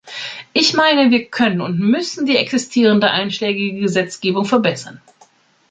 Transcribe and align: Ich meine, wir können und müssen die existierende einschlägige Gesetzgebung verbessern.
Ich 0.53 0.73
meine, 0.73 1.11
wir 1.11 1.25
können 1.25 1.61
und 1.61 1.77
müssen 1.77 2.25
die 2.25 2.35
existierende 2.35 3.11
einschlägige 3.11 3.81
Gesetzgebung 3.81 4.45
verbessern. 4.45 4.99